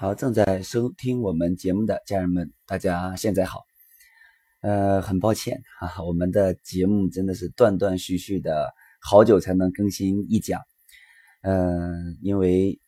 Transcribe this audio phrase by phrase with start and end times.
[0.00, 3.66] 好，正在收听我们节目的家人们，大家现在好。
[4.62, 10.62] 呃，很抱歉啊，我们的节目真的是断断续续的，好久才能更新一讲。
[11.42, 12.80] 嗯，因为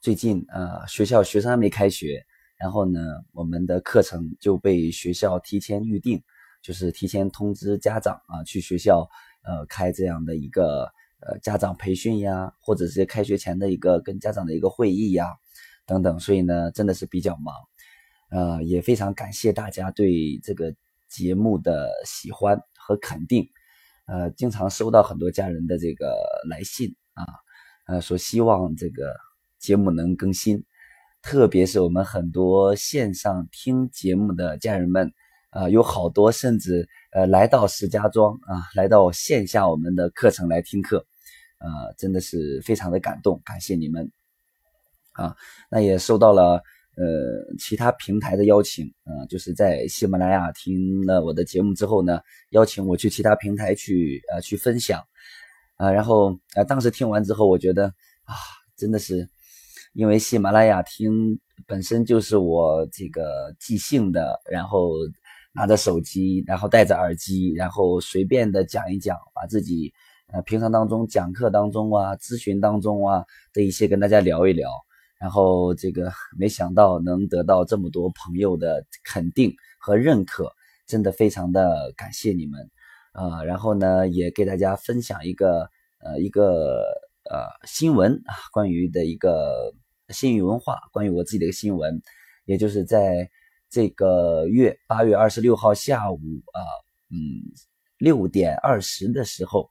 [0.00, 2.26] 最近啊，学校学生还没开学，
[2.58, 2.98] 然后呢，
[3.30, 6.20] 我们的课程就被学校提前预定，
[6.62, 9.08] 就是提前通知家长啊，去学校
[9.44, 10.90] 呃开这样的一个
[11.20, 15.28] 呃家长培训呀，或者是开学前的一个跟家长的一个会议呀。
[15.86, 17.54] 等等，所以呢，真的是比较忙，
[18.30, 20.74] 呃，也非常感谢大家对这个
[21.08, 23.48] 节目的喜欢和肯定，
[24.06, 26.16] 呃，经常收到很多家人的这个
[26.50, 27.24] 来信啊，
[27.86, 29.14] 呃，说希望这个
[29.60, 30.64] 节目能更新，
[31.22, 35.12] 特别是我们很多线上听节目的家人们，
[35.50, 41.06] 啊，有好多甚至呃来到石家庄啊，来到线下我们的课程来听课，
[41.58, 44.10] 呃，真的是非常的感动，感谢你们。
[45.16, 45.34] 啊，
[45.70, 46.62] 那也收到了
[46.96, 55.02] 呃其他平台的邀请，啊，就是在喜马拉雅听了我的节目之后呢，邀请我去其他平台去呃去分享，
[55.76, 57.86] 啊，然后呃当时听完之后，我觉得
[58.24, 58.34] 啊，
[58.76, 59.28] 真的是
[59.94, 64.90] 因为喜马拉雅听本身就是我这个即兴的，然后
[65.54, 69.92] 拿着手机，然后戴着耳机，然后随便的讲一讲，把自己
[70.28, 74.70] 呃平常当中讲课当中啊、咨询当中啊的一些跟大家聊一聊。
[75.18, 80.52] 然后这个没想到能得到这么多朋友的肯定和认可，
[80.86, 82.70] 真的非常的感谢你们，
[83.12, 86.82] 啊，然后呢也给大家分享一个呃一个
[87.30, 89.72] 呃新闻啊，关于的一个
[90.10, 91.98] 新语文化，关于我自己的一个新闻，
[92.44, 93.30] 也就是在
[93.70, 96.18] 这个月八月二十六号下午
[96.52, 96.60] 啊，
[97.10, 97.40] 嗯
[97.96, 99.70] 六点二十的时候，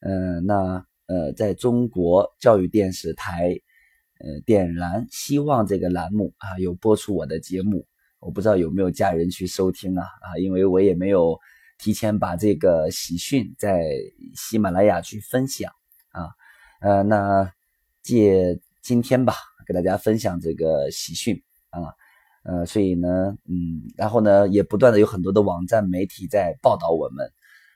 [0.00, 3.60] 嗯那呃在中国教育电视台。
[4.20, 7.86] 呃，点燃希望这个栏目啊，有播出我的节目，
[8.18, 11.38] 我不知道有没有家人去收听啊啊，因为我也没有
[11.78, 13.80] 提前把这个喜讯在
[14.34, 15.70] 喜马拉雅去分享
[16.10, 16.30] 啊，
[16.80, 17.52] 呃，那
[18.02, 19.34] 借今天吧，
[19.64, 21.40] 给大家分享这个喜讯
[21.70, 21.94] 啊，
[22.42, 27.30] 呃，所以呢，嗯，然后呢，也不断的有很多的网站媒体在报道我们，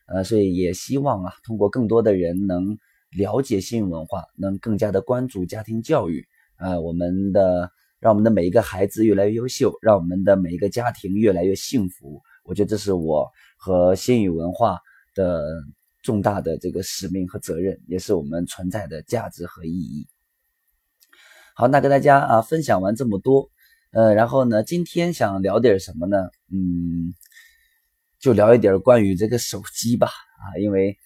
[0.07, 2.77] 呃，所以也希望啊，通过更多的人能
[3.11, 6.27] 了解新文化，能更加的关注家庭教育。
[6.63, 7.69] 呃，我们的
[7.99, 12.23] 让我们的每一个孩子越来越优秀，让我们的每一个家庭越来越幸福。
[12.45, 14.79] 我觉得这是我和新语文化
[15.13, 15.45] 的
[16.05, 20.07] 重大的这个使命和责任，也是我们存在的价值和意义。
[21.57, 23.51] 好，那跟大家啊分享完这么多，
[23.91, 26.17] 呃，然后呢，今天想聊点什么呢？
[26.53, 27.13] 嗯，
[28.21, 30.07] 就聊一点关于这个手机吧。
[30.07, 30.97] 啊，因为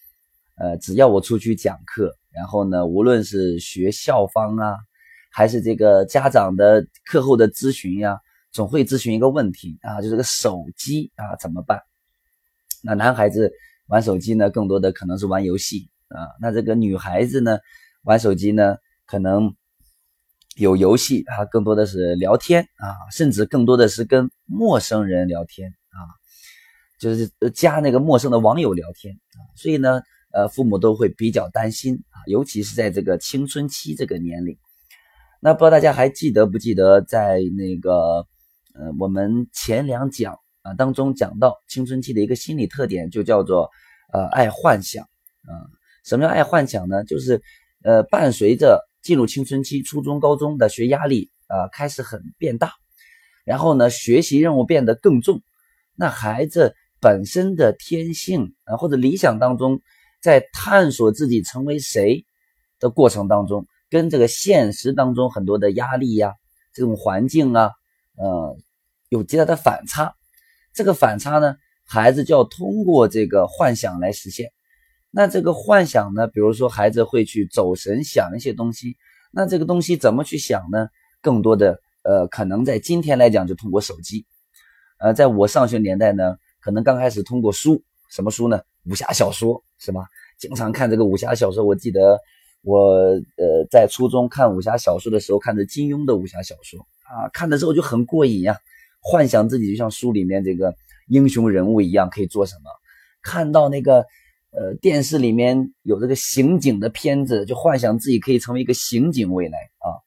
[0.57, 4.77] 呃，只要我出去讲课，然后呢，无论是学校方啊。
[5.37, 8.19] 还是这个家长的课后的咨询呀，
[8.53, 11.83] 总会咨询一个问题啊，就这个手机啊怎么办？
[12.83, 13.53] 那男孩子
[13.87, 16.25] 玩手机呢，更多的可能是玩游戏啊。
[16.41, 17.59] 那这个女孩子呢，
[18.03, 19.55] 玩手机呢，可能
[20.57, 26.01] 有游戏啊，更多的是聊天啊，甚至更多的是跟陌生人聊天啊，
[26.99, 29.39] 就是加那个陌生的网友聊天啊。
[29.55, 30.01] 所以呢，
[30.33, 34.57] 呃，父母都会比较担心啊，尤其是在这个青春期这个年龄。
[35.41, 38.27] 那不知道大家还记得不记得，在那个
[38.75, 43.71] 呃我们前两讲啊当中讲到青春期的一个心理特点，就叫做
[44.13, 45.53] 呃爱幻想啊。
[46.05, 47.05] 什么叫爱幻想呢？
[47.05, 47.43] 就是
[47.83, 52.73] 呃伴随着进入青春期，初中、高中的学压力啊开始很变大，
[53.45, 55.43] 然后呢学习任务变得更重，
[55.95, 59.81] 那孩子本身的天性啊或者理想当中，
[60.23, 62.25] 在探索自己成为谁
[62.81, 63.67] 的过程当中。
[63.89, 66.35] 跟这个现实当中很多的压力呀，
[66.73, 67.71] 这种环境啊，
[68.17, 68.57] 呃，
[69.09, 70.15] 有极大的反差。
[70.75, 74.51] 这个反差呢，孩子就要通过这个幻想来实现。
[75.11, 78.97] 那这个幻想呢，比如说孩子会去走神想一些东西，
[79.31, 80.89] 那这个东西怎么去想呢？
[81.23, 84.27] 更多的呃，可能在今天来讲就通过手机。
[84.99, 88.61] 呃，在我上学年代呢，可能刚开始通过书，什么书呢？
[88.85, 90.07] 武侠小说是吧？
[90.39, 92.21] 经常看这个武侠小说，我记得。
[92.67, 92.97] 我
[93.37, 98.59] 呃在初中看武侠小说的时候，看的金庸的武侠小说啊，看的时候就很过瘾呀，
[99.01, 100.75] 幻想自己就像书里面这个
[101.07, 102.63] 英雄人物一样可以做什么。
[103.23, 104.05] 看到那个
[104.51, 110.03] 呃电视里面有这个刑警的片子，就幻想自己可以成为一个刑警未来啊。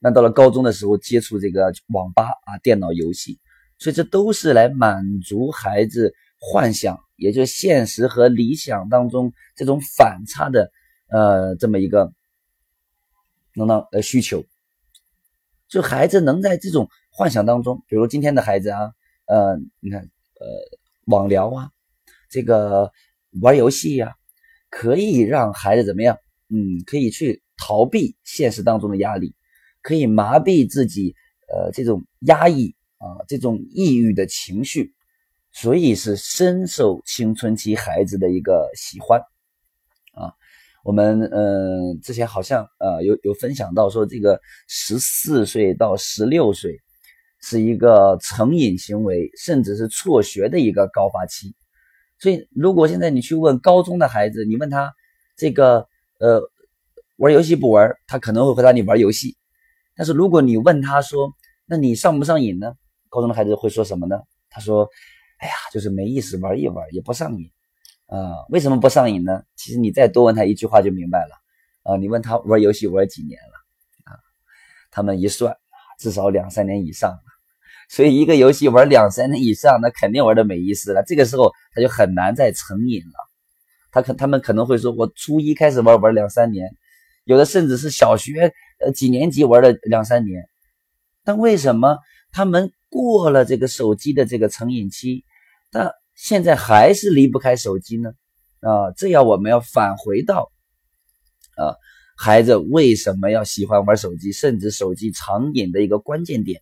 [0.00, 3.38] 那到了高中的时候，接触这个网吧啊电脑游戏，
[3.78, 10.72] 所以这都是来满足孩子幻想，也就现实和理想当中这种反差的。
[11.10, 12.12] 呃，这么一个
[13.54, 14.44] 等等呃需求，
[15.66, 18.92] 就孩子能在这种幻想当中，比如今天的孩子啊，
[19.26, 20.46] 呃，你看，呃，
[21.06, 21.70] 网聊啊，
[22.30, 22.92] 这个
[23.40, 24.16] 玩游戏呀，
[24.68, 26.18] 可以让孩子怎么样？
[26.50, 29.34] 嗯，可以去逃避现实当中的压力，
[29.82, 31.14] 可以麻痹自己，
[31.48, 34.92] 呃，这种压抑啊，这种抑郁的情绪，
[35.52, 39.22] 所以是深受青春期孩子的一个喜欢。
[40.88, 46.78] 我们嗯，之前好像呃有有分享到说，这个十四岁到十六岁
[47.42, 51.54] 是一个成瘾行为，甚至是辍学的一个高发期。
[52.18, 54.90] 所以，如果现在你去问高中的孩子，你问他
[55.36, 55.86] 这个
[56.20, 56.40] 呃
[57.18, 59.36] 玩游戏不玩，他可能会回答你玩游戏。
[59.94, 61.30] 但是如果你问他说，
[61.66, 62.72] 那你上不上瘾呢？
[63.10, 64.18] 高中的孩子会说什么呢？
[64.48, 64.88] 他说，
[65.36, 67.50] 哎呀，就是没意思，玩一玩也不上瘾。
[68.08, 69.42] 啊，为什么不上瘾呢？
[69.54, 71.36] 其实你再多问他一句话就明白了。
[71.82, 74.12] 啊，你问他玩游戏玩几年了？
[74.12, 74.16] 啊，
[74.90, 75.54] 他们一算，
[76.00, 77.18] 至少两三年以上了。
[77.90, 81.02] 所以一个游戏玩两三年以上，那肯定玩的没意思了。
[81.06, 83.14] 这个时候他就很难再成瘾了。
[83.90, 86.70] 他可他们可能会说，我初一开始玩玩两三年，
[87.24, 90.48] 有的甚至是小学呃几年级玩了两三年。
[91.24, 91.98] 但为什么
[92.32, 95.24] 他们过了这个手机的这个成瘾期，
[95.70, 98.10] 但现在还是离不开手机呢，
[98.58, 100.50] 啊，这样我们要返回到，
[101.56, 101.78] 啊，
[102.16, 106.60] 孩子为什么要喜欢玩手机，甚至手机成瘾的一个关键点，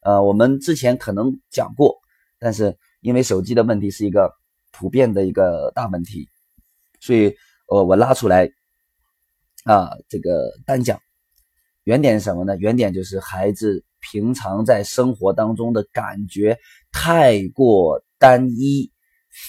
[0.00, 1.96] 呃，我们之前可能讲过，
[2.38, 4.32] 但是因为手机的问题是一个
[4.70, 6.28] 普遍的一个大问题，
[7.00, 7.34] 所以，
[7.66, 8.48] 我我拉出来，
[9.64, 11.00] 啊，这个单讲，
[11.82, 12.56] 原点是什么呢？
[12.58, 16.56] 原点就是孩子平常在生活当中的感觉
[16.92, 18.00] 太过。
[18.24, 18.90] 单一、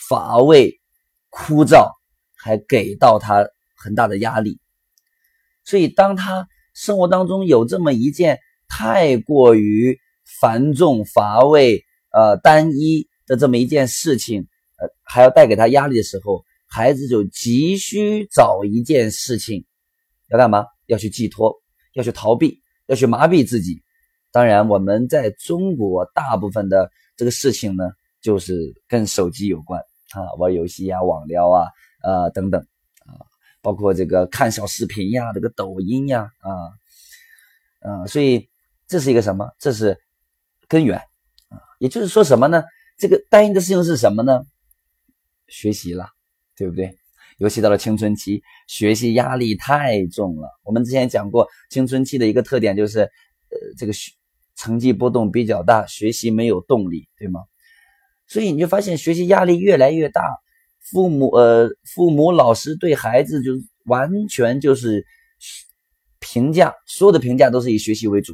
[0.10, 0.81] 乏味、
[1.30, 1.92] 枯燥，
[2.36, 4.60] 还给到他很大的压力。
[5.63, 8.38] 所以，当他生活当中有这么一件
[8.68, 9.98] 太过于
[10.42, 14.45] 繁重、乏味、呃单一的这么一件事情，
[14.75, 19.63] 呃，还要带给他压力的时候，孩子就急需找一件事情
[20.28, 20.66] 要干嘛？
[20.86, 21.56] 要去寄托，
[21.94, 23.81] 要去逃避，要去麻痹自己。
[24.33, 27.86] 当然，我们在中国大部分的这个事情呢。
[28.25, 29.80] 就是跟手机有关
[30.16, 31.68] 啊，玩游戏呀、网聊啊、
[32.01, 32.60] 呃等等
[33.06, 33.22] 啊，
[33.62, 36.50] 包括这个看小视频呀、这个抖音呀啊，
[37.88, 38.50] 啊，所以
[38.88, 39.48] 这是一个什么？
[39.60, 39.95] 这是
[40.68, 40.98] 根源
[41.50, 41.62] 啊。
[41.77, 42.63] 也就是说什么呢？
[42.98, 44.42] 这个单一的事情是什么呢？
[45.48, 46.10] 学习了，
[46.56, 46.98] 对不对？
[47.38, 50.50] 尤其到了青春期，学习压力太重了。
[50.63, 54.12] 我们之前讲过，青春期的一个特点就是，呃，这个学
[54.56, 57.42] 成绩波动比较大，学习没有动力，对吗？
[58.27, 60.22] 所以你就发现学习压力越来越大，
[60.80, 63.51] 父母呃父母老师对孩子就
[63.86, 65.06] 完全就是
[66.19, 68.33] 评价，所有的评价都是以学习为主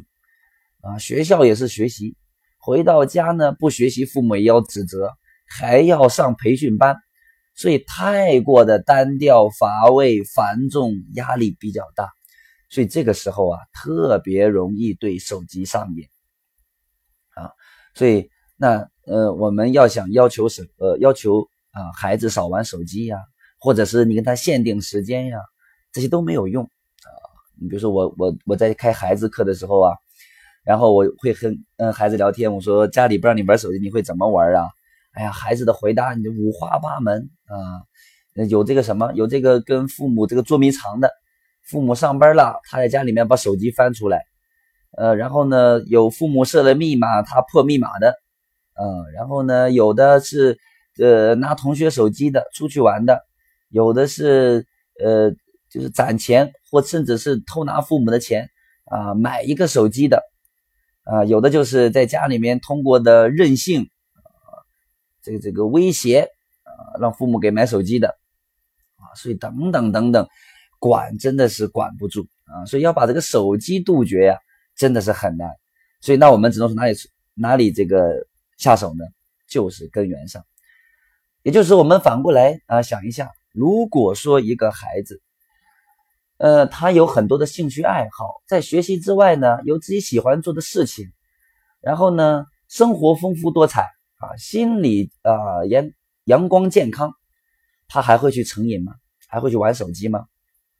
[0.80, 2.16] 啊，学校也是学习，
[2.58, 5.12] 回到家呢不学习，父母也要指责，
[5.46, 6.96] 还要上培训班，
[7.54, 12.08] 所以太过的单调乏味繁重，压力比较大，
[12.70, 16.08] 所以这个时候啊特别容易对手机上瘾
[17.34, 17.50] 啊，
[17.94, 18.88] 所以那。
[19.04, 21.40] 呃，我们要想要求是呃要求
[21.72, 23.18] 啊孩子少玩手机呀，
[23.58, 25.38] 或者是你跟他限定时间呀，
[25.92, 27.10] 这些都没有用啊。
[27.60, 29.92] 你比如说我我我在开孩子课的时候啊，
[30.64, 34.68] 然后我会和嗯孩子聊天，我说家里不让你玩手机，你会怎么玩啊？
[35.14, 37.82] 哎呀，孩子的回答你就五花八门啊，
[38.48, 41.10] 有这个什么，有这个跟父母这个捉迷藏的，
[41.64, 44.22] 父母上班了，他在家里面把手机翻出来，
[44.96, 48.14] 呃，然后呢有父母设了密码，他破密码的。
[48.74, 50.58] 嗯，然后呢，有的是
[50.98, 53.26] 呃拿同学手机的出去玩的，
[53.68, 54.66] 有的是
[54.98, 55.30] 呃
[55.68, 58.48] 就是攒钱或甚至是偷拿父母的钱
[58.86, 60.22] 啊买一个手机的
[61.04, 63.82] 啊，有的就是在家里面通过的任性
[64.14, 64.64] 啊
[65.22, 66.30] 这个这个威胁
[66.62, 68.08] 啊让父母给买手机的
[68.96, 70.26] 啊，所以等等等等，
[70.78, 74.38] 管真的是管不住啊，所以要把这个手机杜绝呀，
[74.76, 75.50] 真的是很难，
[76.00, 76.94] 所以那我们只能从哪里
[77.34, 78.26] 哪里这个。
[78.62, 79.04] 下手呢，
[79.48, 80.46] 就是根源上，
[81.42, 85.20] 也就是，我们反过来啊想一下，如果说一个孩子，
[86.36, 91.10] 呃，他有很多的兴趣爱好，在学习之外呢，有自己喜欢做的事情，
[91.80, 93.82] 然后呢，生活丰富多彩
[94.18, 95.90] 啊，心理啊阳
[96.26, 97.12] 阳光健康，
[97.88, 98.94] 他还会去成瘾吗？
[99.26, 100.26] 还会去玩手机吗？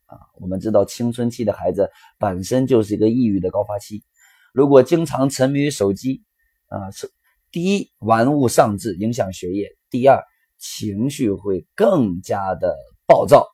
[0.06, 4.04] 啊，我们知道青春期的孩子本身就是一个抑郁的高发期，
[4.52, 6.22] 如果经常沉迷于手机
[6.68, 7.10] 啊是。
[7.52, 10.24] 第一，玩物丧志，影响学业；第二，
[10.58, 12.74] 情绪会更加的
[13.06, 13.46] 暴躁，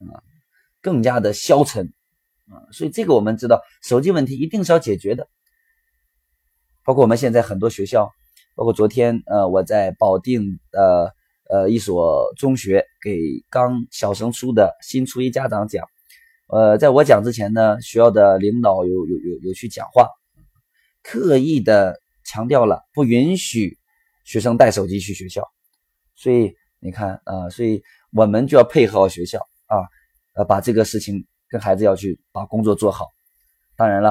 [0.00, 0.20] 啊，
[0.82, 1.86] 更加的消沉，
[2.46, 5.26] 啊，所以这个我们知道，手机问题一定是要解决的，
[6.84, 8.10] 包括我们现在很多学校，
[8.54, 11.14] 包括昨天呃我在保定的
[11.48, 15.86] 呃一所中学给刚小升初的新初一家长讲，
[16.48, 20.06] 呃在我讲之前呢，学校的领导有有有有去讲话，
[21.02, 23.78] 刻意的强调了不允许
[24.22, 25.42] 学生带手机去学校，
[26.14, 27.82] 所以你看啊，所以
[28.12, 29.80] 我们就要配合好学校啊，
[30.34, 33.06] 呃把这个事情跟孩子要去把工作做好。
[33.76, 34.10] 当然了，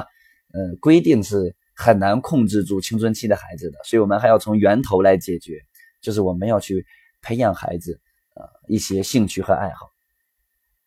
[0.52, 5.62] 呃，规定是很难控制住青春期的孩子的，所以我们还要从源头来解决，
[6.02, 6.84] 就是我们要去
[7.22, 8.02] 培养孩子
[8.34, 9.92] 呃一些兴趣和爱好。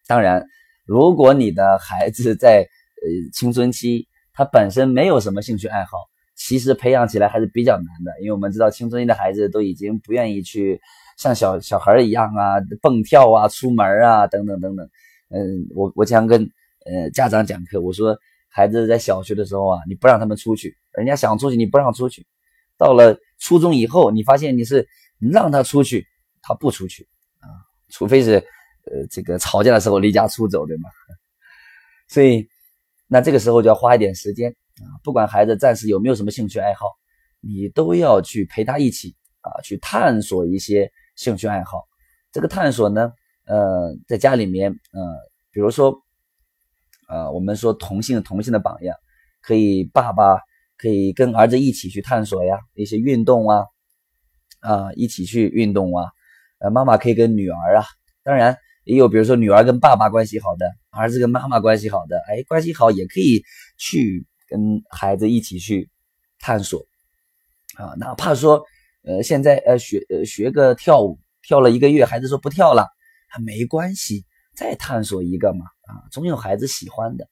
[0.08, 0.44] 当然，
[0.84, 2.66] 如果你的孩子在
[3.02, 6.09] 呃青春期，他本身没有什么兴趣爱好，
[6.40, 10.80] 其实培养起来还是比较难的，因为我们知道青春期的孩子都已经不愿意去
[11.18, 14.88] 像小小孩一样啊蹦跳啊、出门啊等等等等。
[15.28, 16.42] 嗯，我我经常跟
[16.86, 18.18] 呃家长讲课，我说。
[18.52, 22.26] 孩子在小学的时候啊，你不让他们出去，人家想出去你不让出去。
[22.76, 24.84] 到了初中以后，你发现你是
[25.20, 26.04] 让他出去，
[26.42, 27.06] 他不出去
[27.38, 27.46] 啊，
[27.90, 28.44] 除非是
[28.90, 30.90] 呃这个吵架的时候离家出走，对吗？
[32.10, 32.44] 所以
[33.06, 34.52] 那这个时候就要花一点时间
[34.84, 36.86] 啊，不管孩子暂时有没有什么兴趣爱好，
[37.40, 41.86] 你都要去陪他一起啊，去探索一些兴趣爱好。
[42.32, 43.12] 这个探索呢，
[43.46, 45.00] 呃，在家里面，呃，
[45.50, 46.02] 比如说。
[47.12, 48.96] 呃，我们说同性同性的榜样，
[49.42, 50.38] 可以爸爸
[50.76, 53.64] 可以跟儿子一起去探索呀，一些运动啊，
[54.60, 56.06] 啊，一起去运动啊，
[56.60, 57.84] 呃，妈妈可以跟女儿啊，
[58.22, 63.42] 当然也有，比如说女儿跟爸爸关系好的，儿子跟妈妈关系好的，哎，关系好也可以
[63.76, 65.88] 去跟孩子一起去
[66.40, 66.84] 探索
[67.76, 68.62] 啊，哪怕说
[69.04, 72.86] 呃现在呃学学个跳舞，跳了一个月，孩子说不跳了，
[73.28, 74.26] 还没关系。
[74.52, 77.26] 再探索一个嘛，啊，总有孩子喜欢的。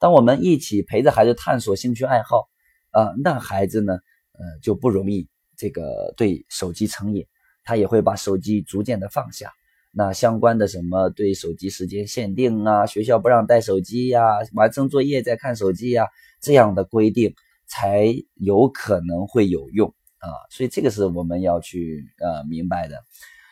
[0.00, 2.48] 当我们一起陪着孩子探索兴趣爱好，
[2.90, 7.24] 啊，那孩子呢，呃，就不容易这个对手机成瘾，
[7.62, 9.52] 他也会把手机逐渐的放下。
[9.92, 14.22] 那相关的什么对手机时间限定啊，学校不让带手机呀，
[14.54, 16.06] 完成作业再看手机呀，
[16.40, 17.34] 这样的规定
[17.66, 20.28] 才有可能会有用啊。
[20.50, 22.96] 所以这个是我们要去呃明白的。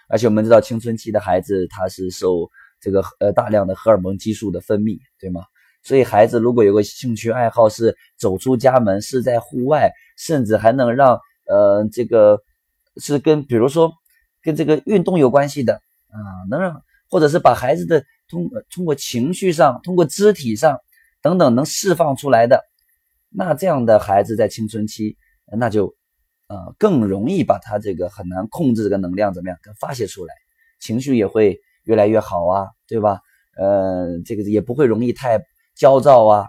[0.08, 2.48] 而且我们知道青春期的孩子他是受
[2.80, 5.42] 这个呃大量的荷尔蒙激素的分泌，对吗？
[5.82, 12.40] 所以孩子如果有个兴趣爱好是走出家门，是在户外，甚至还能让呃这个
[12.96, 13.92] 是跟比如说
[14.42, 15.74] 跟这个运动有关系的
[16.08, 16.18] 啊，
[16.50, 20.78] 能让或者是把孩子的通通过情绪上、通过肢体上
[21.22, 22.64] 等等能释放出来的，
[23.36, 25.16] 那这样的孩子在青春期
[25.58, 25.94] 那就
[26.48, 30.34] 呃更容易把他这个很难控制这个能量怎么样给，发泄出来，
[30.80, 31.60] 情绪也会。
[31.86, 33.20] 越来越好啊，对吧？
[33.56, 35.40] 呃，这个也不会容易太
[35.76, 36.48] 焦躁啊，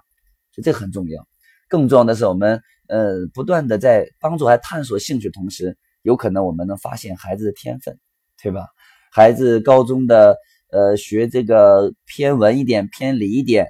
[0.51, 1.27] 所以这很重要。
[1.69, 7.99] 更重要的是，我们呃不断的在帮助孩子探索兴趣同时，有可能我们能发现孩子的天分，
[8.41, 8.65] 对吧？
[9.11, 10.35] 孩子高中的
[10.71, 13.67] 呃学这个偏文一点、偏理一点，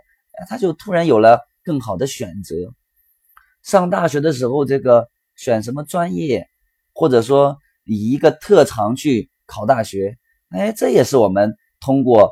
[0.48, 2.56] 他就突然有了更好的选择。
[3.68, 6.48] 上大学的时候，这个选什么专业，
[6.94, 10.18] 或者说以一个特长去考大学。
[10.52, 12.32] 哎，这也是我们通过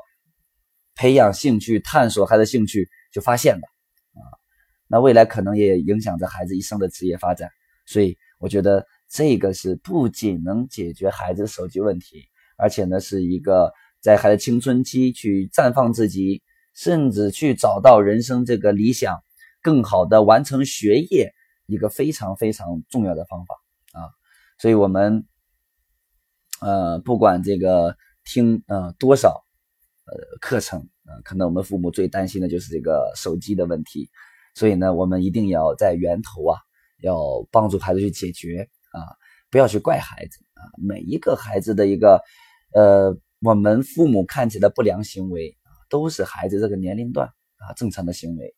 [0.95, 3.67] 培养兴趣、探索孩子兴趣就发现的
[4.13, 4.23] 啊。
[4.87, 7.49] 那未来可能也影响着孩子一生的职业发展，
[7.85, 12.23] 所以我觉得这个是不仅能解决孩子的手机问题，
[12.57, 16.41] 而且呢是一个在孩子青春期去绽放自己，
[16.73, 19.21] 甚至去找到人生这个理想、
[19.65, 21.33] 更好的完成学业
[21.65, 23.55] 一个非常非常重要的方法
[23.99, 23.99] 啊。
[24.59, 25.25] 所以我们
[26.61, 27.97] 呃，不管这个。
[28.27, 29.45] 听呃多少
[30.07, 34.09] 呃课程呃，可能我们父母最担心的就是这个手机的问题，
[34.55, 36.57] 所以呢，我们一定要在源头啊，
[37.03, 37.15] 要
[37.51, 38.99] 帮助孩子去解决啊，
[39.51, 40.65] 不要去怪孩子啊。
[40.75, 42.19] 每一个孩子的一个
[42.73, 48.55] 呃，我们父母看起来不良行为啊，都是孩子这个年龄段啊正常的行为。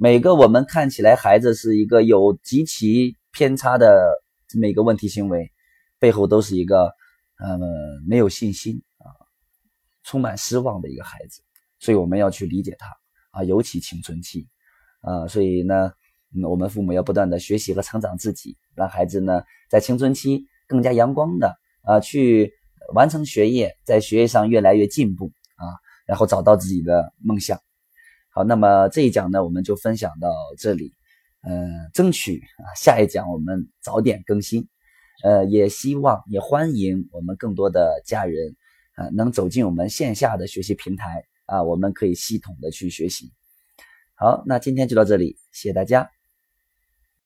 [0.00, 5.50] 每个我们看起来孩子是一个有极其偏差的这么一个问题行为，
[5.98, 6.92] 背后都是一个
[7.36, 7.58] 呃
[8.06, 9.10] 没有信心啊。
[10.04, 11.42] 充满失望的一个孩子，
[11.80, 12.96] 所以我们要去理解他
[13.32, 14.46] 啊，尤其青春期
[15.00, 15.90] 啊，所以呢，
[16.48, 22.52] 我们父母要不断的学习和成长自己，让孩子呢在青春期更加阳光的啊去
[22.94, 25.74] 完成学业，在学业上越来越进步啊，
[26.06, 27.60] 然后找到自己的梦想。
[28.30, 30.92] 好，那么这一讲呢，我们就分享到这里，
[31.42, 34.68] 呃，争取啊下一讲我们早点更新，
[35.24, 38.56] 呃，也希望也欢迎我们更多的家人。
[38.98, 43.32] 啊，能走进我们线下的学习平台啊，我们可以系统的去学习。
[44.16, 46.17] 好，那今天就到这里，谢谢大家。